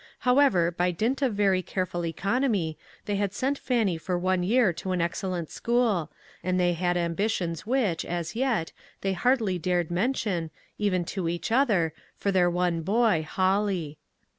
[0.21, 4.73] How ever, by dint of very careful economy they had sent Fannie for one year
[4.73, 6.11] to an excel lent school,
[6.43, 11.93] and they had ambitions which, as yet, they hardly dared mention, even to each other,
[12.17, 13.99] for their one boy, Holly.